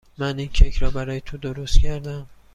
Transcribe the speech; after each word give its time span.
من 0.17 0.37
این 0.39 0.47
کیک 0.47 0.75
را 0.77 0.89
برای 0.91 1.21
تو 1.21 1.37
درست 1.37 1.79
کردم. 1.79 2.27